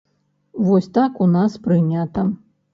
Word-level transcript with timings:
Вось 0.69 0.87
так 0.97 1.21
у 1.27 1.29
нас 1.37 1.61
прынята. 1.69 2.29